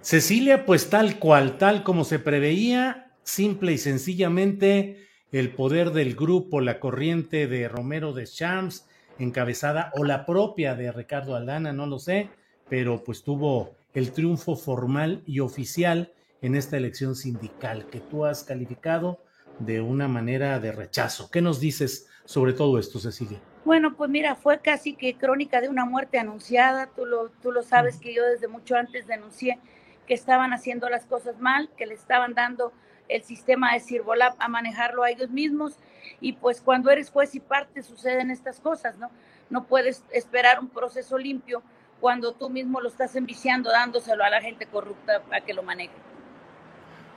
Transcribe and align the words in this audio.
Cecilia, 0.00 0.64
pues 0.66 0.90
tal 0.90 1.18
cual, 1.18 1.58
tal 1.58 1.82
como 1.82 2.04
se 2.04 2.18
preveía, 2.18 3.12
simple 3.22 3.72
y 3.72 3.78
sencillamente 3.78 5.06
el 5.30 5.50
poder 5.50 5.90
del 5.92 6.14
grupo, 6.14 6.60
la 6.60 6.80
corriente 6.80 7.46
de 7.46 7.68
Romero 7.68 8.12
de 8.12 8.26
Champs, 8.26 8.86
encabezada, 9.18 9.92
o 9.94 10.04
la 10.04 10.26
propia 10.26 10.74
de 10.74 10.90
Ricardo 10.92 11.36
Aldana, 11.36 11.72
no 11.72 11.86
lo 11.86 11.98
sé, 11.98 12.30
pero 12.68 13.04
pues 13.04 13.22
tuvo 13.22 13.76
el 13.94 14.12
triunfo 14.12 14.56
formal 14.56 15.22
y 15.26 15.40
oficial 15.40 16.12
en 16.40 16.56
esta 16.56 16.76
elección 16.76 17.14
sindical 17.14 17.86
que 17.86 18.00
tú 18.00 18.24
has 18.24 18.42
calificado 18.42 19.20
de 19.58 19.80
una 19.80 20.08
manera 20.08 20.58
de 20.58 20.72
rechazo. 20.72 21.30
¿Qué 21.30 21.40
nos 21.40 21.60
dices 21.60 22.08
sobre 22.24 22.52
todo 22.52 22.78
esto, 22.78 22.98
Cecilia? 22.98 23.40
Bueno, 23.64 23.94
pues 23.94 24.10
mira, 24.10 24.34
fue 24.34 24.60
casi 24.60 24.94
que 24.94 25.14
crónica 25.14 25.60
de 25.60 25.68
una 25.68 25.84
muerte 25.84 26.18
anunciada. 26.18 26.88
Tú 26.88 27.06
lo, 27.06 27.30
tú 27.42 27.52
lo 27.52 27.62
sabes 27.62 27.98
que 27.98 28.12
yo 28.12 28.24
desde 28.24 28.48
mucho 28.48 28.76
antes 28.76 29.06
denuncié 29.06 29.58
que 30.06 30.14
estaban 30.14 30.52
haciendo 30.52 30.88
las 30.88 31.06
cosas 31.06 31.38
mal, 31.38 31.70
que 31.76 31.86
le 31.86 31.94
estaban 31.94 32.34
dando 32.34 32.72
el 33.08 33.22
sistema 33.22 33.72
de 33.72 33.80
Sirvolab 33.80 34.34
a 34.38 34.48
manejarlo 34.48 35.04
a 35.04 35.10
ellos 35.10 35.30
mismos. 35.30 35.78
Y 36.20 36.32
pues 36.34 36.60
cuando 36.60 36.90
eres 36.90 37.10
juez 37.10 37.34
y 37.34 37.40
parte 37.40 37.82
suceden 37.82 38.30
estas 38.30 38.58
cosas, 38.58 38.96
¿no? 38.98 39.10
No 39.48 39.64
puedes 39.64 40.02
esperar 40.10 40.58
un 40.58 40.68
proceso 40.68 41.16
limpio 41.18 41.62
cuando 42.00 42.32
tú 42.32 42.50
mismo 42.50 42.80
lo 42.80 42.88
estás 42.88 43.14
enviciando, 43.14 43.70
dándoselo 43.70 44.24
a 44.24 44.30
la 44.30 44.40
gente 44.40 44.66
corrupta 44.66 45.22
para 45.22 45.44
que 45.44 45.54
lo 45.54 45.62
maneje. 45.62 45.94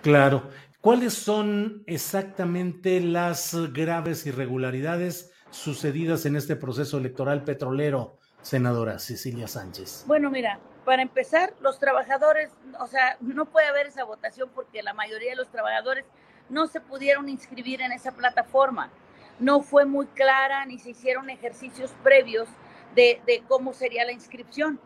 Claro. 0.03 0.49
¿Cuáles 0.79 1.15
son 1.15 1.81
exactamente 1.87 3.01
las 3.01 3.55
graves 3.73 4.27
irregularidades 4.27 5.31
sucedidas 5.49 6.25
en 6.25 6.35
este 6.35 6.55
proceso 6.55 6.97
electoral 6.97 7.43
petrolero, 7.43 8.17
senadora 8.41 8.99
Cecilia 8.99 9.47
Sánchez? 9.47 10.03
Bueno, 10.07 10.29
mira, 10.29 10.59
para 10.85 11.01
empezar, 11.01 11.53
los 11.61 11.79
trabajadores, 11.79 12.51
o 12.79 12.87
sea, 12.87 13.17
no 13.19 13.45
puede 13.45 13.67
haber 13.67 13.87
esa 13.87 14.03
votación 14.03 14.49
porque 14.53 14.83
la 14.83 14.93
mayoría 14.93 15.31
de 15.31 15.35
los 15.35 15.49
trabajadores 15.49 16.05
no 16.49 16.67
se 16.67 16.79
pudieron 16.79 17.27
inscribir 17.27 17.81
en 17.81 17.91
esa 17.91 18.11
plataforma. 18.11 18.91
No 19.39 19.61
fue 19.61 19.85
muy 19.85 20.05
clara 20.07 20.65
ni 20.65 20.79
se 20.79 20.91
hicieron 20.91 21.29
ejercicios 21.29 21.91
previos 22.03 22.47
de, 22.93 23.43
cómo 23.47 23.73
sería 23.73 24.05
la 24.05 24.11
inscripción. 24.11 24.79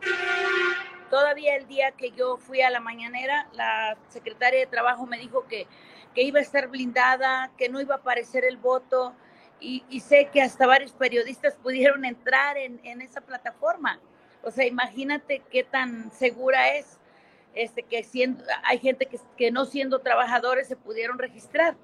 Todavía 1.10 1.56
el 1.56 1.66
día 1.66 1.92
que 1.92 2.12
yo 2.12 2.38
fui 2.38 2.62
a 2.62 2.70
la 2.70 2.80
mañanera, 2.80 3.48
la 3.52 3.96
secretaria 4.08 4.60
de 4.60 4.66
Trabajo 4.66 5.06
me 5.06 5.18
dijo 5.18 5.46
que, 5.48 5.66
que 6.14 6.22
iba 6.22 6.38
a 6.38 6.42
estar 6.42 6.68
blindada, 6.68 7.50
que 7.56 7.68
no 7.68 7.80
iba 7.80 7.96
a 7.96 7.98
aparecer 7.98 8.44
el 8.44 8.56
voto, 8.56 9.14
y, 9.60 10.00
sé 10.00 10.30
que 10.32 10.42
hasta 10.42 10.66
varios 10.66 10.92
periodistas 10.92 11.54
pudieron 11.56 12.04
entrar 12.04 12.56
en, 12.56 12.80
en 12.84 13.02
esa 13.02 13.20
plataforma. 13.20 14.00
O 14.42 14.50
sea, 14.50 14.66
imagínate 14.66 15.42
qué 15.50 15.64
tan 15.64 16.10
segura 16.12 16.74
es 16.76 16.98
este, 17.54 17.82
que 17.82 18.02
siendo, 18.04 18.44
hay 18.64 18.78
gente 18.78 19.06
que, 19.06 19.18
que, 19.36 19.50
no 19.50 19.64
siendo 19.64 20.00
trabajadores 20.00 20.68
se 20.68 20.76
pudieron 20.76 21.18
registrar. 21.18 21.76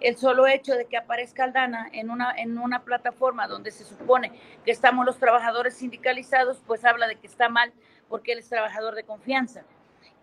El 0.00 0.16
solo 0.16 0.46
hecho 0.46 0.74
de 0.74 0.86
que 0.86 0.96
aparezca 0.96 1.44
Aldana 1.44 1.88
en 1.92 2.10
una, 2.10 2.32
en 2.36 2.58
una 2.58 2.84
plataforma 2.84 3.48
donde 3.48 3.70
se 3.70 3.84
supone 3.84 4.32
que 4.64 4.70
estamos 4.70 5.04
los 5.04 5.18
trabajadores 5.18 5.74
sindicalizados, 5.76 6.62
pues 6.66 6.84
habla 6.84 7.08
de 7.08 7.16
que 7.16 7.26
está 7.26 7.48
mal 7.48 7.72
porque 8.08 8.32
él 8.32 8.38
es 8.38 8.48
trabajador 8.48 8.94
de 8.94 9.04
confianza. 9.04 9.64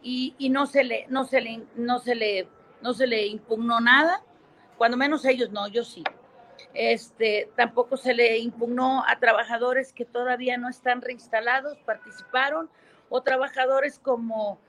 Y, 0.02 0.36
y 0.38 0.50
no, 0.50 0.66
se 0.66 0.84
le, 0.84 1.08
no, 1.10 1.26
se 1.26 1.42
le, 1.42 1.64
no, 1.76 2.00
se 2.00 2.16
le, 2.16 2.48
no 2.82 2.94
se 2.94 3.08
le 3.08 3.26
impugnó 3.28 3.82
nada, 3.82 4.22
cuando 4.78 4.96
menos 4.96 5.26
ellos 5.26 5.50
no, 5.52 5.68
yo 5.68 5.84
sí. 5.84 6.04
Este, 6.74 7.50
tampoco 7.56 7.98
se 7.98 8.14
le 8.14 8.38
impugnó 8.38 9.04
a 9.08 9.20
trabajadores 9.20 9.92
que 9.92 10.06
todavía 10.06 10.58
no 10.58 10.70
están 10.70 11.02
reinstalados, 11.02 11.78
participaron, 11.80 12.70
o 13.10 13.22
trabajadores 13.22 13.98
como 13.98 14.60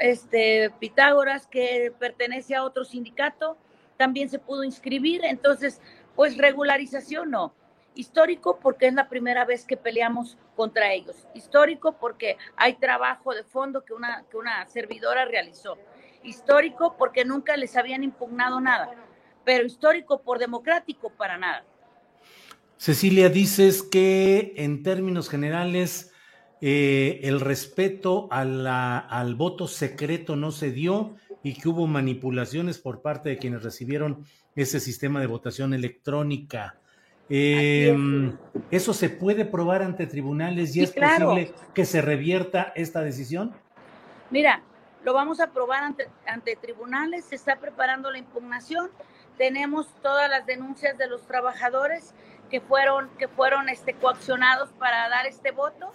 este, 0.00 0.70
Pitágoras, 0.80 1.46
que 1.46 1.92
pertenece 1.98 2.54
a 2.54 2.64
otro 2.64 2.84
sindicato, 2.84 3.56
también 3.96 4.28
se 4.28 4.38
pudo 4.38 4.64
inscribir. 4.64 5.24
Entonces, 5.24 5.80
pues 6.16 6.36
regularización 6.36 7.30
no. 7.30 7.54
Histórico 7.94 8.58
porque 8.60 8.86
es 8.86 8.94
la 8.94 9.08
primera 9.08 9.44
vez 9.44 9.64
que 9.64 9.76
peleamos 9.76 10.36
contra 10.56 10.92
ellos. 10.92 11.26
Histórico 11.34 11.92
porque 11.92 12.36
hay 12.56 12.74
trabajo 12.74 13.34
de 13.34 13.44
fondo 13.44 13.84
que 13.84 13.92
una, 13.92 14.24
que 14.30 14.36
una 14.36 14.66
servidora 14.66 15.24
realizó. 15.24 15.76
Histórico 16.22 16.96
porque 16.96 17.24
nunca 17.24 17.56
les 17.56 17.76
habían 17.76 18.04
impugnado 18.04 18.60
nada 18.60 19.07
pero 19.48 19.64
histórico 19.64 20.20
por 20.20 20.38
democrático 20.38 21.08
para 21.08 21.38
nada. 21.38 21.64
Cecilia, 22.76 23.30
dices 23.30 23.82
que 23.82 24.52
en 24.58 24.82
términos 24.82 25.30
generales 25.30 26.12
eh, 26.60 27.20
el 27.22 27.40
respeto 27.40 28.28
a 28.30 28.44
la, 28.44 28.98
al 28.98 29.36
voto 29.36 29.66
secreto 29.66 30.36
no 30.36 30.50
se 30.52 30.70
dio 30.70 31.16
y 31.42 31.54
que 31.54 31.70
hubo 31.70 31.86
manipulaciones 31.86 32.76
por 32.76 33.00
parte 33.00 33.30
de 33.30 33.38
quienes 33.38 33.62
recibieron 33.62 34.22
ese 34.54 34.80
sistema 34.80 35.18
de 35.18 35.28
votación 35.28 35.72
electrónica. 35.72 36.76
Eh, 37.30 37.96
¿Eso 38.70 38.92
se 38.92 39.08
puede 39.08 39.46
probar 39.46 39.80
ante 39.80 40.06
tribunales 40.06 40.70
y 40.70 40.72
sí, 40.74 40.82
es 40.82 40.90
claro. 40.90 41.30
posible 41.30 41.54
que 41.72 41.86
se 41.86 42.02
revierta 42.02 42.74
esta 42.76 43.00
decisión? 43.00 43.54
Mira, 44.30 44.62
lo 45.04 45.14
vamos 45.14 45.40
a 45.40 45.52
probar 45.52 45.84
ante, 45.84 46.06
ante 46.26 46.54
tribunales, 46.56 47.24
se 47.24 47.36
está 47.36 47.56
preparando 47.56 48.10
la 48.10 48.18
impugnación 48.18 48.90
tenemos 49.38 49.86
todas 50.02 50.28
las 50.28 50.44
denuncias 50.44 50.98
de 50.98 51.06
los 51.06 51.22
trabajadores 51.26 52.12
que 52.50 52.60
fueron, 52.60 53.08
que 53.16 53.28
fueron 53.28 53.68
este, 53.68 53.94
coaccionados 53.94 54.70
para 54.72 55.08
dar 55.08 55.26
este 55.26 55.52
voto. 55.52 55.92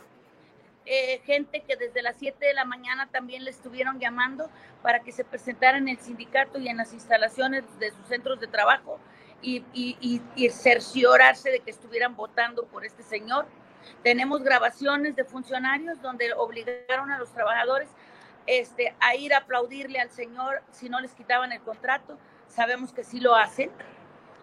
Eh, 0.85 1.21
gente 1.25 1.61
que 1.61 1.75
desde 1.75 2.01
las 2.01 2.15
7 2.17 2.45
de 2.45 2.53
la 2.53 2.65
mañana 2.65 3.07
también 3.11 3.43
le 3.43 3.51
estuvieron 3.51 3.99
llamando 3.99 4.49
para 4.81 4.99
que 4.99 5.11
se 5.11 5.23
presentaran 5.23 5.83
en 5.83 5.97
el 5.97 5.99
sindicato 5.99 6.59
y 6.59 6.67
en 6.67 6.77
las 6.77 6.93
instalaciones 6.93 7.63
de 7.79 7.91
sus 7.91 8.05
centros 8.07 8.39
de 8.39 8.47
trabajo 8.47 8.99
y, 9.41 9.63
y, 9.73 9.97
y, 10.01 10.21
y 10.35 10.49
cerciorarse 10.49 11.51
de 11.51 11.59
que 11.59 11.71
estuvieran 11.71 12.15
votando 12.15 12.65
por 12.65 12.85
este 12.85 13.03
señor. 13.03 13.45
Tenemos 14.03 14.41
grabaciones 14.43 15.15
de 15.15 15.25
funcionarios 15.25 16.01
donde 16.01 16.33
obligaron 16.33 17.11
a 17.11 17.17
los 17.17 17.31
trabajadores 17.31 17.89
este, 18.45 18.93
a 18.99 19.15
ir 19.15 19.33
a 19.33 19.39
aplaudirle 19.39 19.99
al 19.99 20.11
señor 20.11 20.61
si 20.71 20.89
no 20.89 20.99
les 20.99 21.13
quitaban 21.13 21.51
el 21.53 21.61
contrato 21.61 22.17
sabemos 22.47 22.93
que 22.93 23.03
sí 23.03 23.19
lo 23.19 23.35
hacen. 23.35 23.69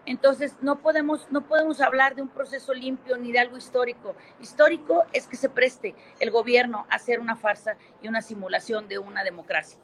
Entonces, 0.07 0.57
no 0.61 0.81
podemos, 0.81 1.29
no 1.31 1.43
podemos 1.43 1.81
hablar 1.81 2.15
de 2.15 2.23
un 2.23 2.29
proceso 2.29 2.73
limpio 2.75 3.17
ni 3.17 3.33
de 3.33 3.39
algo 3.39 3.57
histórico. 3.57 4.17
Histórico 4.41 5.05
es 5.13 5.27
que 5.27 5.37
se 5.37 5.49
preste 5.49 5.95
el 6.19 6.31
gobierno 6.31 6.87
a 6.91 6.97
hacer 6.97 7.21
una 7.21 7.37
farsa 7.37 7.77
y 8.03 8.09
una 8.09 8.23
simulación 8.23 8.89
de 8.89 8.99
una 8.99 9.23
democracia. 9.23 9.79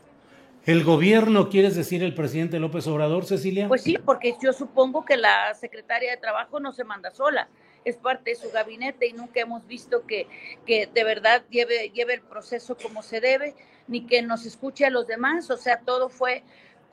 ¿El 0.64 0.82
gobierno, 0.82 1.48
quieres 1.48 1.76
decir 1.76 2.02
el 2.02 2.12
presidente 2.12 2.58
López 2.58 2.88
Obrador, 2.88 3.24
Cecilia? 3.24 3.68
Pues 3.68 3.82
sí, 3.82 3.98
porque 4.04 4.34
yo 4.42 4.52
supongo 4.52 5.04
que 5.04 5.16
la 5.16 5.54
secretaria 5.54 6.10
de 6.10 6.16
Trabajo 6.16 6.58
no 6.58 6.72
se 6.72 6.82
manda 6.82 7.12
sola. 7.12 7.48
es 7.84 7.96
parte 7.96 8.30
de 8.30 8.36
su 8.36 8.50
gabinete 8.50 9.06
y 9.06 9.12
nunca 9.12 9.38
hemos 9.38 9.64
visto 9.68 10.04
que, 10.08 10.26
que 10.66 10.88
de 10.92 11.04
verdad 11.04 11.44
lleve, 11.50 11.90
lleve 11.90 12.14
el 12.14 12.20
proceso 12.20 12.76
como 12.76 13.04
se 13.04 13.20
debe, 13.20 13.54
ni 13.86 14.06
que 14.06 14.22
nos 14.22 14.44
escuche 14.44 14.84
a 14.84 14.90
los 14.90 15.06
demás, 15.06 15.48
o 15.52 15.56
sea, 15.56 15.78
todo 15.78 16.08
fue 16.08 16.42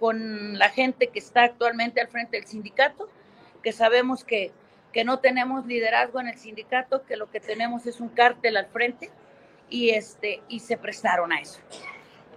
con 0.03 0.59
la 0.59 0.67
gente 0.67 1.07
que 1.07 1.19
está 1.19 1.43
actualmente 1.43 2.01
al 2.01 2.09
frente 2.09 2.35
del 2.35 2.45
sindicato, 2.45 3.07
que 3.63 3.71
sabemos 3.71 4.25
que, 4.25 4.51
que 4.91 5.05
no 5.05 5.19
tenemos 5.19 5.65
liderazgo 5.65 6.19
en 6.19 6.27
el 6.27 6.37
sindicato, 6.37 7.05
que 7.05 7.15
lo 7.15 7.31
que 7.31 7.39
tenemos 7.39 7.85
es 7.85 8.01
un 8.01 8.09
cártel 8.09 8.57
al 8.57 8.65
frente 8.65 9.11
y, 9.69 9.91
este, 9.91 10.41
y 10.49 10.59
se 10.59 10.75
prestaron 10.75 11.31
a 11.31 11.39
eso. 11.39 11.61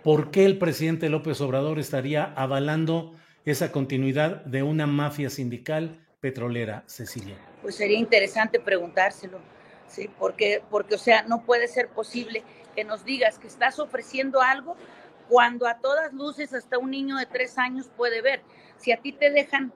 ¿Por 0.05 0.31
qué 0.31 0.45
el 0.45 0.59
presidente 0.59 1.09
López 1.09 1.41
Obrador 1.41 1.81
estaría 1.81 2.33
avalando 2.37 3.17
esa 3.45 3.73
continuidad 3.73 4.45
de 4.45 4.63
una 4.63 4.87
mafia 4.87 5.29
sindical 5.29 6.07
petrolera, 6.21 6.85
Cecilia? 6.87 7.35
Pues 7.63 7.75
sería 7.75 7.99
interesante 7.99 8.61
preguntárselo, 8.61 9.41
¿sí? 9.89 10.09
Porque, 10.21 10.63
porque, 10.71 10.95
o 10.95 10.99
sea, 10.99 11.23
no 11.23 11.43
puede 11.43 11.67
ser 11.67 11.89
posible 11.89 12.45
que 12.77 12.85
nos 12.85 13.05
digas 13.05 13.41
que 13.41 13.49
estás 13.49 13.81
ofreciendo 13.81 14.41
algo 14.41 14.77
cuando 15.29 15.67
a 15.67 15.79
todas 15.79 16.13
luces 16.13 16.53
hasta 16.55 16.79
un 16.79 16.91
niño 16.91 17.17
de 17.17 17.27
tres 17.27 17.59
años 17.59 17.91
puede 17.97 18.23
ver. 18.23 18.43
Si 18.77 18.93
a 18.93 19.01
ti 19.01 19.13
te 19.13 19.31
dejan 19.31 19.73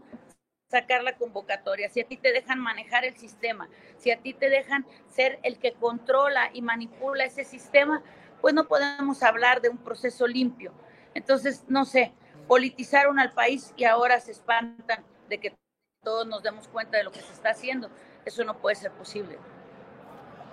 sacar 0.70 1.02
la 1.02 1.17
convocatoria, 1.17 1.88
si 1.88 2.00
a 2.00 2.06
ti 2.06 2.17
te 2.17 2.32
dejan 2.32 2.61
manejar 2.61 3.05
el 3.05 3.17
sistema, 3.17 3.69
si 3.99 4.12
a 4.12 4.20
ti 4.20 4.35
te 4.35 4.49
dejan 4.49 4.87
ser 5.08 5.41
el 5.43 5.58
que 5.58 5.73
controla 5.73 6.50
y 6.52 6.62
manipula 6.62 7.25
ese 7.25 7.44
sistema, 7.44 8.02
pues 8.41 8.55
no 8.55 8.69
podemos 8.69 9.23
hablar 9.23 9.61
de 9.61 9.69
un 9.69 9.79
proceso 9.79 10.26
limpio. 10.26 10.73
Entonces, 11.14 11.64
no 11.69 11.85
sé, 11.85 12.12
politizaron 12.46 13.19
al 13.19 13.32
país 13.32 13.75
y 13.76 13.85
ahora 13.85 14.20
se 14.20 14.31
espantan 14.31 15.05
de 15.29 15.38
que 15.38 15.55
todos 16.03 16.26
nos 16.26 16.43
demos 16.43 16.69
cuenta 16.69 16.99
de 16.99 17.05
lo 17.05 17.11
que 17.11 17.20
se 17.20 17.32
está 17.32 17.50
haciendo. 17.50 17.91
Eso 18.25 18.44
no 18.44 18.58
puede 18.58 18.76
ser 18.76 18.93
posible. 18.93 19.38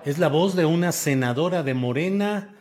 Es 0.04 0.18
la 0.18 0.30
voz 0.30 0.56
de 0.56 0.66
una 0.66 0.92
senadora 0.92 1.64
de 1.64 1.74
Morena 1.74 2.57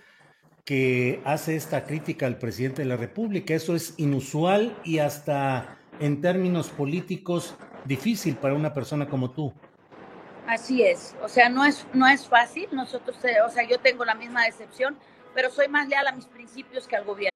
que 0.66 1.22
hace 1.24 1.54
esta 1.54 1.84
crítica 1.84 2.26
al 2.26 2.38
presidente 2.38 2.82
de 2.82 2.88
la 2.88 2.96
República. 2.96 3.54
Eso 3.54 3.74
es 3.76 3.94
inusual 3.96 4.76
y 4.84 4.98
hasta 4.98 5.78
en 6.00 6.20
términos 6.20 6.68
políticos 6.68 7.54
difícil 7.84 8.36
para 8.36 8.54
una 8.54 8.74
persona 8.74 9.08
como 9.08 9.30
tú. 9.30 9.54
Así 10.46 10.82
es, 10.82 11.16
o 11.22 11.28
sea, 11.28 11.48
no 11.48 11.64
es, 11.64 11.86
no 11.92 12.06
es 12.06 12.26
fácil, 12.28 12.68
nosotros, 12.70 13.16
eh, 13.24 13.40
o 13.44 13.50
sea, 13.50 13.66
yo 13.66 13.78
tengo 13.78 14.04
la 14.04 14.14
misma 14.14 14.44
decepción, 14.44 14.96
pero 15.34 15.50
soy 15.50 15.66
más 15.66 15.88
leal 15.88 16.06
a 16.06 16.12
mis 16.12 16.26
principios 16.26 16.86
que 16.86 16.94
al 16.94 17.04
gobierno. 17.04 17.35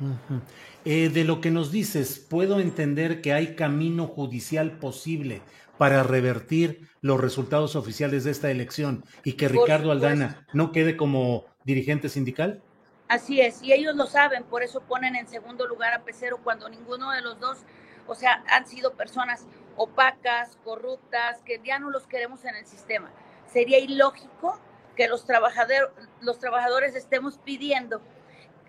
Uh 0.00 0.04
-huh. 0.04 0.40
Eh, 0.84 1.08
de 1.08 1.24
lo 1.24 1.40
que 1.40 1.50
nos 1.50 1.72
dices, 1.72 2.18
puedo 2.18 2.60
entender 2.60 3.20
que 3.20 3.32
hay 3.32 3.56
camino 3.56 4.06
judicial 4.06 4.78
posible 4.78 5.42
para 5.76 6.02
revertir 6.02 6.88
los 7.00 7.20
resultados 7.20 7.76
oficiales 7.76 8.24
de 8.24 8.32
esta 8.32 8.50
elección 8.50 9.04
y 9.24 9.34
que 9.34 9.48
Ricardo 9.48 9.92
Aldana 9.92 10.46
no 10.52 10.72
quede 10.72 10.96
como 10.96 11.44
dirigente 11.64 12.08
sindical. 12.08 12.62
Así 13.08 13.40
es, 13.40 13.62
y 13.62 13.72
ellos 13.72 13.96
lo 13.96 14.06
saben, 14.06 14.44
por 14.44 14.62
eso 14.62 14.80
ponen 14.80 15.16
en 15.16 15.26
segundo 15.28 15.66
lugar 15.66 15.94
a 15.94 16.04
Pecero 16.04 16.38
cuando 16.44 16.68
ninguno 16.68 17.10
de 17.12 17.22
los 17.22 17.40
dos, 17.40 17.58
o 18.06 18.14
sea, 18.14 18.44
han 18.48 18.66
sido 18.66 18.94
personas 18.94 19.46
opacas, 19.76 20.58
corruptas, 20.62 21.40
que 21.44 21.60
ya 21.64 21.78
no 21.78 21.90
los 21.90 22.06
queremos 22.06 22.44
en 22.44 22.56
el 22.56 22.66
sistema. 22.66 23.10
Sería 23.50 23.78
ilógico 23.78 24.60
que 24.94 25.08
los, 25.08 25.24
trabajador, 25.24 25.94
los 26.20 26.38
trabajadores 26.38 26.94
estemos 26.96 27.38
pidiendo 27.38 28.02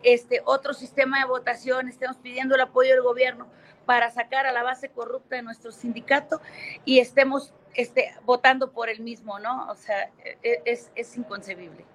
este 0.04 0.42
otro 0.46 0.74
sistema 0.74 1.20
de 1.20 1.26
votación, 1.26 1.88
estemos 1.88 2.18
pidiendo 2.18 2.56
el 2.56 2.62
apoyo 2.62 2.92
del 2.92 3.02
gobierno 3.02 3.48
para 3.86 4.12
sacar 4.12 4.46
a 4.46 4.52
la 4.52 4.64
base 4.64 4.90
corrupta 4.90 5.36
de 5.36 5.42
nuestro 5.42 5.72
sindicato 5.72 6.42
y 6.86 7.00
estemos 7.00 7.54
este, 7.74 8.14
votando 8.26 8.72
por 8.72 8.90
el 8.90 9.00
mismo, 9.02 9.40
¿no? 9.40 9.68
O 9.70 9.76
sea, 9.76 10.12
e, 10.44 10.62
es, 10.66 10.92
es 10.96 11.18
inconcebible. 11.18 11.86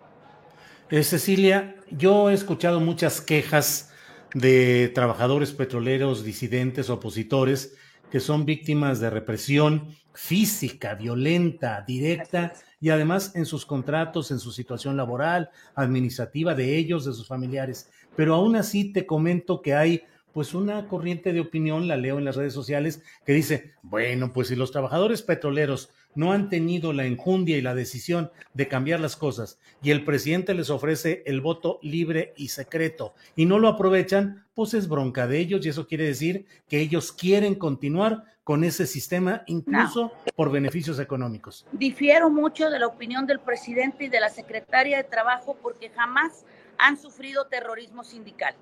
Eh, 0.90 1.02
Cecilia, 1.02 1.76
yo 1.90 2.30
he 2.30 2.34
escuchado 2.34 2.80
muchas 2.80 3.20
quejas 3.20 3.92
de 4.34 4.90
trabajadores 4.94 5.52
petroleros, 5.52 6.24
disidentes, 6.24 6.90
opositores, 6.90 7.76
que 8.10 8.20
son 8.20 8.44
víctimas 8.44 9.00
de 9.00 9.10
represión 9.10 9.96
física, 10.12 10.94
violenta, 10.94 11.82
directa, 11.86 12.52
y 12.84 12.90
además 12.90 13.32
en 13.34 13.46
sus 13.46 13.64
contratos, 13.64 14.30
en 14.30 14.38
su 14.38 14.52
situación 14.52 14.98
laboral, 14.98 15.48
administrativa 15.74 16.54
de 16.54 16.76
ellos, 16.76 17.06
de 17.06 17.14
sus 17.14 17.26
familiares. 17.26 17.90
Pero 18.14 18.34
aún 18.34 18.56
así 18.56 18.92
te 18.92 19.06
comento 19.06 19.62
que 19.62 19.72
hay 19.72 20.02
pues 20.34 20.52
una 20.52 20.86
corriente 20.86 21.32
de 21.32 21.40
opinión, 21.40 21.88
la 21.88 21.96
leo 21.96 22.18
en 22.18 22.26
las 22.26 22.36
redes 22.36 22.52
sociales, 22.52 23.02
que 23.24 23.32
dice, 23.32 23.72
bueno, 23.80 24.34
pues 24.34 24.48
si 24.48 24.54
los 24.54 24.70
trabajadores 24.70 25.22
petroleros 25.22 25.88
no 26.14 26.32
han 26.32 26.50
tenido 26.50 26.92
la 26.92 27.06
enjundia 27.06 27.56
y 27.56 27.62
la 27.62 27.74
decisión 27.74 28.30
de 28.52 28.68
cambiar 28.68 29.00
las 29.00 29.16
cosas 29.16 29.58
y 29.82 29.90
el 29.90 30.04
presidente 30.04 30.52
les 30.52 30.68
ofrece 30.68 31.22
el 31.24 31.40
voto 31.40 31.78
libre 31.80 32.34
y 32.36 32.48
secreto 32.48 33.14
y 33.34 33.46
no 33.46 33.58
lo 33.58 33.68
aprovechan, 33.68 34.43
pues 34.54 34.74
es 34.74 34.88
bronca 34.88 35.26
de 35.26 35.38
ellos 35.38 35.64
y 35.64 35.68
eso 35.68 35.86
quiere 35.86 36.04
decir 36.04 36.46
que 36.68 36.80
ellos 36.80 37.12
quieren 37.12 37.54
continuar 37.54 38.24
con 38.44 38.62
ese 38.62 38.86
sistema 38.86 39.42
incluso 39.46 40.02
no. 40.02 40.12
por 40.36 40.50
beneficios 40.50 40.98
económicos. 40.98 41.66
Difiero 41.72 42.30
mucho 42.30 42.70
de 42.70 42.78
la 42.78 42.86
opinión 42.86 43.26
del 43.26 43.40
presidente 43.40 44.04
y 44.04 44.08
de 44.08 44.20
la 44.20 44.28
secretaria 44.28 44.98
de 44.98 45.04
Trabajo 45.04 45.56
porque 45.62 45.90
jamás 45.90 46.44
han 46.78 46.96
sufrido 46.98 47.46
terrorismo 47.46 48.04
sindical. 48.04 48.54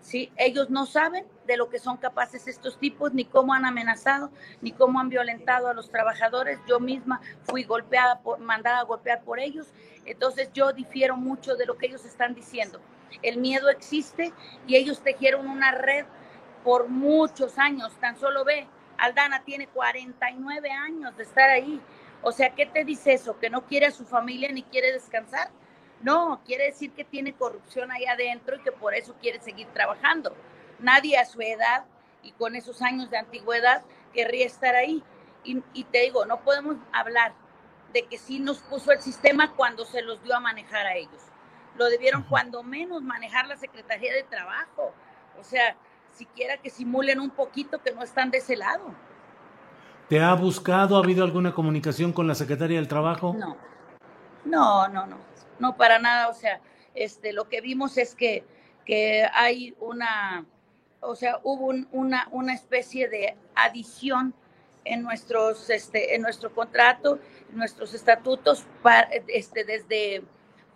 ¿sí? 0.00 0.30
Ellos 0.36 0.70
no 0.70 0.86
saben 0.86 1.26
de 1.46 1.56
lo 1.56 1.68
que 1.68 1.78
son 1.78 1.96
capaces 1.96 2.46
estos 2.46 2.78
tipos, 2.78 3.12
ni 3.12 3.24
cómo 3.24 3.54
han 3.54 3.64
amenazado, 3.64 4.30
ni 4.60 4.72
cómo 4.72 5.00
han 5.00 5.08
violentado 5.08 5.68
a 5.68 5.74
los 5.74 5.90
trabajadores. 5.90 6.58
Yo 6.68 6.80
misma 6.80 7.20
fui 7.42 7.64
golpeada, 7.64 8.20
por, 8.20 8.38
mandada 8.38 8.80
a 8.80 8.84
golpear 8.84 9.22
por 9.22 9.38
ellos. 9.40 9.66
Entonces 10.04 10.50
yo 10.54 10.72
difiero 10.72 11.16
mucho 11.16 11.56
de 11.56 11.66
lo 11.66 11.76
que 11.76 11.86
ellos 11.86 12.04
están 12.04 12.34
diciendo. 12.34 12.80
El 13.22 13.38
miedo 13.38 13.68
existe 13.70 14.32
y 14.66 14.76
ellos 14.76 15.00
tejieron 15.00 15.48
una 15.48 15.72
red 15.72 16.06
por 16.64 16.88
muchos 16.88 17.58
años. 17.58 17.92
Tan 18.00 18.18
solo 18.18 18.44
ve, 18.44 18.66
Aldana 18.98 19.42
tiene 19.44 19.66
49 19.68 20.70
años 20.70 21.16
de 21.16 21.22
estar 21.22 21.48
ahí. 21.50 21.80
O 22.22 22.32
sea, 22.32 22.54
¿qué 22.54 22.66
te 22.66 22.84
dice 22.84 23.12
eso? 23.12 23.38
¿Que 23.38 23.50
no 23.50 23.66
quiere 23.66 23.86
a 23.86 23.90
su 23.90 24.04
familia 24.04 24.50
ni 24.52 24.62
quiere 24.62 24.92
descansar? 24.92 25.50
No, 26.02 26.40
quiere 26.44 26.66
decir 26.66 26.92
que 26.92 27.04
tiene 27.04 27.32
corrupción 27.32 27.90
ahí 27.90 28.04
adentro 28.06 28.56
y 28.56 28.62
que 28.62 28.72
por 28.72 28.94
eso 28.94 29.14
quiere 29.20 29.40
seguir 29.40 29.66
trabajando. 29.68 30.34
Nadie 30.78 31.16
a 31.16 31.24
su 31.24 31.40
edad 31.40 31.84
y 32.22 32.32
con 32.32 32.54
esos 32.54 32.82
años 32.82 33.10
de 33.10 33.18
antigüedad 33.18 33.82
querría 34.12 34.46
estar 34.46 34.74
ahí. 34.74 35.02
Y, 35.44 35.62
y 35.72 35.84
te 35.84 36.02
digo, 36.02 36.24
no 36.26 36.40
podemos 36.40 36.76
hablar 36.92 37.32
de 37.92 38.02
que 38.04 38.18
sí 38.18 38.38
nos 38.38 38.58
puso 38.58 38.92
el 38.92 39.00
sistema 39.00 39.54
cuando 39.54 39.84
se 39.84 40.02
los 40.02 40.22
dio 40.22 40.34
a 40.34 40.40
manejar 40.40 40.86
a 40.86 40.96
ellos. 40.96 41.22
Lo 41.78 41.86
debieron 41.86 42.24
cuando 42.24 42.62
menos 42.62 43.02
manejar 43.02 43.46
la 43.46 43.56
Secretaría 43.56 44.12
de 44.12 44.24
Trabajo. 44.24 44.92
O 45.38 45.44
sea, 45.44 45.76
siquiera 46.12 46.56
que 46.58 46.70
simulen 46.70 47.20
un 47.20 47.30
poquito 47.30 47.80
que 47.80 47.92
no 47.92 48.02
están 48.02 48.30
de 48.30 48.38
ese 48.38 48.56
lado. 48.56 48.94
¿Te 50.08 50.20
ha 50.20 50.34
buscado? 50.34 50.96
¿Ha 50.96 51.04
habido 51.04 51.24
alguna 51.24 51.54
comunicación 51.54 52.12
con 52.12 52.26
la 52.26 52.34
Secretaría 52.34 52.78
del 52.78 52.88
Trabajo? 52.88 53.34
No, 53.38 53.56
no, 54.44 54.88
no, 54.88 55.06
no, 55.06 55.18
no 55.58 55.76
para 55.76 55.98
nada. 55.98 56.28
O 56.28 56.34
sea, 56.34 56.60
este, 56.94 57.32
lo 57.32 57.48
que 57.48 57.60
vimos 57.60 57.96
es 57.98 58.14
que, 58.14 58.44
que 58.84 59.28
hay 59.32 59.76
una, 59.80 60.46
o 61.00 61.14
sea, 61.14 61.38
hubo 61.44 61.66
una, 61.92 62.26
una 62.32 62.54
especie 62.54 63.08
de 63.08 63.36
adición 63.54 64.34
en, 64.84 65.02
nuestros, 65.02 65.70
este, 65.70 66.14
en 66.14 66.22
nuestro 66.22 66.54
contrato, 66.54 67.18
en 67.50 67.58
nuestros 67.58 67.94
estatutos, 67.94 68.66
para, 68.82 69.08
este, 69.28 69.64
desde 69.64 70.24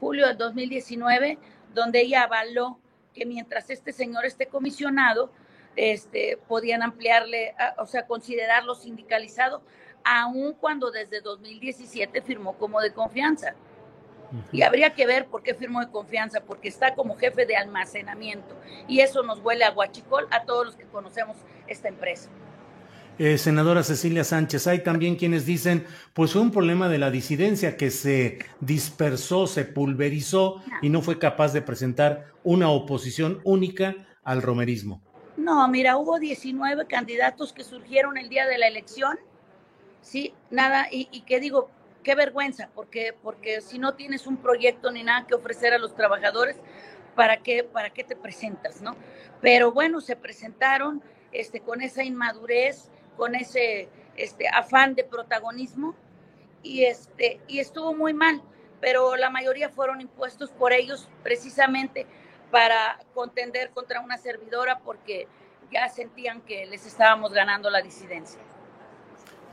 julio 0.02 0.26
de 0.26 0.34
2019, 0.34 1.38
donde 1.72 2.00
ella 2.00 2.24
avaló 2.24 2.80
que 3.14 3.24
mientras 3.24 3.70
este 3.70 3.92
señor 3.92 4.26
esté 4.26 4.46
comisionado, 4.46 5.30
este, 5.76 6.40
podían 6.48 6.82
ampliarle, 6.82 7.54
o 7.78 7.86
sea, 7.86 8.04
considerarlo 8.08 8.74
sindicalizado, 8.74 9.62
aun 10.04 10.54
cuando 10.54 10.90
desde 10.90 11.20
2017 11.20 12.20
firmó 12.20 12.58
como 12.58 12.80
de 12.80 12.92
confianza. 12.92 13.54
Y 14.50 14.62
habría 14.62 14.92
que 14.92 15.06
ver 15.06 15.26
por 15.26 15.44
qué 15.44 15.54
firmó 15.54 15.78
de 15.80 15.92
confianza, 15.92 16.40
porque 16.40 16.68
está 16.68 16.96
como 16.96 17.16
jefe 17.16 17.46
de 17.46 17.56
almacenamiento. 17.56 18.56
Y 18.88 19.00
eso 19.00 19.22
nos 19.22 19.38
huele 19.38 19.64
a 19.64 19.70
guachicol 19.70 20.26
a 20.32 20.42
todos 20.44 20.66
los 20.66 20.74
que 20.74 20.84
conocemos 20.86 21.36
esta 21.68 21.86
empresa. 21.86 22.28
Eh, 23.18 23.36
senadora 23.36 23.82
Cecilia 23.82 24.24
Sánchez, 24.24 24.66
hay 24.66 24.82
también 24.82 25.16
quienes 25.16 25.44
dicen, 25.44 25.84
pues 26.14 26.32
fue 26.32 26.40
un 26.40 26.50
problema 26.50 26.88
de 26.88 26.98
la 26.98 27.10
disidencia 27.10 27.76
que 27.76 27.90
se 27.90 28.38
dispersó, 28.60 29.46
se 29.46 29.64
pulverizó 29.64 30.62
y 30.80 30.88
no 30.88 31.02
fue 31.02 31.18
capaz 31.18 31.52
de 31.52 31.60
presentar 31.60 32.32
una 32.42 32.70
oposición 32.70 33.40
única 33.44 33.94
al 34.24 34.40
romerismo. 34.40 35.02
No, 35.36 35.68
mira, 35.68 35.98
hubo 35.98 36.18
19 36.18 36.86
candidatos 36.86 37.52
que 37.52 37.64
surgieron 37.64 38.16
el 38.16 38.28
día 38.28 38.46
de 38.46 38.58
la 38.58 38.66
elección, 38.66 39.18
sí, 40.00 40.32
nada, 40.50 40.88
y, 40.90 41.08
y 41.12 41.20
que 41.22 41.38
digo, 41.38 41.70
qué 42.02 42.14
vergüenza, 42.14 42.70
porque, 42.74 43.14
porque 43.22 43.60
si 43.60 43.78
no 43.78 43.94
tienes 43.94 44.26
un 44.26 44.38
proyecto 44.38 44.90
ni 44.90 45.02
nada 45.02 45.26
que 45.26 45.34
ofrecer 45.34 45.74
a 45.74 45.78
los 45.78 45.94
trabajadores, 45.94 46.56
¿para 47.14 47.38
qué, 47.38 47.64
para 47.64 47.90
qué 47.90 48.04
te 48.04 48.16
presentas, 48.16 48.80
no? 48.80 48.96
Pero 49.40 49.72
bueno, 49.72 50.00
se 50.00 50.16
presentaron 50.16 51.02
este, 51.30 51.60
con 51.60 51.82
esa 51.82 52.04
inmadurez, 52.04 52.90
con 53.16 53.34
ese 53.34 53.88
este, 54.16 54.48
afán 54.48 54.94
de 54.94 55.04
protagonismo 55.04 55.94
y, 56.62 56.84
este, 56.84 57.40
y 57.48 57.58
estuvo 57.58 57.94
muy 57.94 58.14
mal, 58.14 58.42
pero 58.80 59.16
la 59.16 59.30
mayoría 59.30 59.68
fueron 59.68 60.00
impuestos 60.00 60.50
por 60.50 60.72
ellos 60.72 61.08
precisamente 61.22 62.06
para 62.50 62.98
contender 63.14 63.70
contra 63.70 64.00
una 64.00 64.18
servidora 64.18 64.78
porque 64.80 65.26
ya 65.72 65.88
sentían 65.88 66.42
que 66.42 66.66
les 66.66 66.86
estábamos 66.86 67.32
ganando 67.32 67.70
la 67.70 67.80
disidencia. 67.80 68.40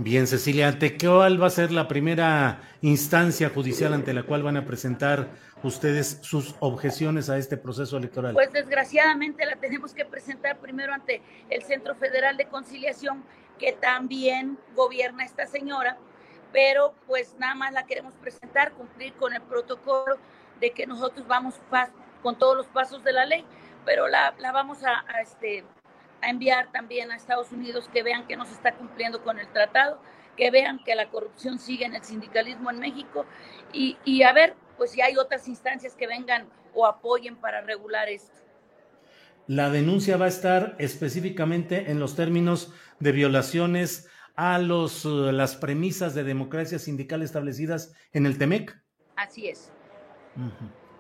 Bien, 0.02 0.28
Cecilia, 0.28 0.70
¿ante 0.70 0.98
cuál 0.98 1.42
va 1.42 1.48
a 1.48 1.50
ser 1.50 1.72
la 1.72 1.90
primera 1.90 2.62
instancia 2.82 3.50
judicial 3.50 3.94
ante 3.94 4.14
la 4.14 4.24
cual 4.24 4.44
van 4.44 4.56
a 4.56 4.64
presentar 4.64 5.28
ustedes 5.62 6.20
sus 6.22 6.56
objeciones 6.62 7.30
a 7.30 7.38
este 7.38 7.58
proceso 7.58 7.98
electoral? 7.98 8.34
Pues 8.34 8.52
desgraciadamente 8.54 9.46
la 9.46 9.58
tenemos 9.58 9.94
que 9.94 10.06
presentar 10.06 10.58
primero 10.60 10.94
ante 10.94 11.22
el 11.50 11.64
Centro 11.64 11.96
Federal 11.96 12.38
de 12.38 12.46
Conciliación, 12.46 13.26
que 13.60 13.74
también 13.74 14.58
gobierna 14.76 15.24
esta 15.24 15.46
señora, 15.46 15.98
pero 16.52 16.96
pues 17.06 17.36
nada 17.38 17.54
más 17.54 17.72
la 17.74 17.86
queremos 17.86 18.16
presentar, 18.16 18.72
cumplir 18.72 19.14
con 19.14 19.34
el 19.34 19.42
protocolo 19.42 20.18
de 20.60 20.72
que 20.72 20.88
nosotros 20.88 21.28
vamos 21.28 21.56
con 22.24 22.38
todos 22.38 22.58
los 22.58 22.68
pasos 22.68 23.04
de 23.04 23.14
la 23.14 23.26
ley, 23.26 23.46
pero 23.86 24.08
la, 24.08 24.34
la 24.40 24.52
vamos 24.52 24.84
a, 24.84 25.06
este, 25.22 25.64
a 26.22 26.30
enviar 26.30 26.72
también 26.72 27.12
a 27.12 27.16
Estados 27.16 27.52
Unidos 27.52 27.88
que 27.94 28.04
vean 28.04 28.28
que 28.28 28.36
no 28.36 28.46
se 28.46 28.54
está 28.54 28.74
cumpliendo 28.74 29.24
con 29.24 29.40
el 29.40 29.48
tratado, 29.50 30.02
que 30.36 30.52
vean 30.52 30.80
que 30.84 30.96
la 30.96 31.10
corrupción 31.10 31.60
sigue 31.60 31.86
en 31.86 31.96
el 31.96 32.04
sindicalismo 32.04 32.72
en 32.72 32.80
México 32.80 33.26
y, 33.72 33.98
y 34.04 34.24
a 34.24 34.34
ver, 34.34 34.56
pues 34.78 34.92
si 34.92 35.02
hay 35.02 35.18
otras 35.18 35.48
instancias 35.48 35.96
que 35.96 36.08
vengan 36.08 36.50
o 36.74 36.86
apoyen 36.86 37.36
para 37.36 37.62
regular 37.62 38.10
esto. 38.10 38.49
La 39.50 39.72
denuncia 39.72 40.16
va 40.16 40.26
a 40.26 40.28
estar 40.28 40.76
específicamente 40.78 41.90
en 41.90 42.00
los 42.00 42.16
términos 42.16 42.72
de 43.00 43.12
violaciones 43.12 44.08
a 44.36 44.60
los, 44.60 45.06
uh, 45.06 45.32
las 45.32 45.56
premisas 45.56 46.14
de 46.14 46.24
democracia 46.24 46.78
sindical 46.78 47.24
establecidas 47.24 47.96
en 48.14 48.28
el 48.28 48.38
TEMEC. 48.38 48.80
Así 49.16 49.50
es. 49.50 49.72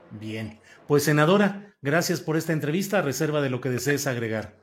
Bien, 0.10 0.60
pues 0.88 1.03
senadora, 1.03 1.75
gracias 1.84 2.22
por 2.22 2.38
esta 2.38 2.51
entrevista, 2.51 3.03
reserva 3.03 3.39
de 3.41 3.51
lo 3.51 3.62
que 3.62 3.70
desees 3.70 4.08
agregar. 4.08 4.56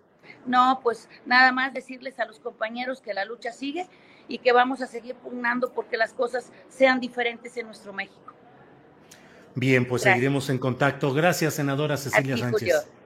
No, 0.46 0.80
pues 0.82 1.08
nada 1.24 1.52
más 1.52 1.72
decirles 1.72 2.18
a 2.18 2.24
los 2.24 2.40
compañeros 2.40 3.00
que 3.00 3.14
la 3.14 3.24
lucha 3.24 3.52
sigue 3.52 3.86
y 4.26 4.38
que 4.38 4.50
vamos 4.50 4.82
a 4.82 4.88
seguir 4.88 5.14
pugnando 5.14 5.72
porque 5.72 5.96
las 5.96 6.12
cosas 6.12 6.50
sean 6.68 6.98
diferentes 6.98 7.56
en 7.56 7.66
nuestro 7.66 7.92
México. 7.92 8.34
Bien, 9.54 9.86
pues 9.86 10.02
Gracias. 10.02 10.16
seguiremos 10.16 10.50
en 10.50 10.58
contacto. 10.58 11.14
Gracias, 11.14 11.54
senadora 11.54 11.96
Cecilia 11.96 12.34
Aquí, 12.34 12.42
Sánchez. 12.42 12.82
Julio. 12.82 13.05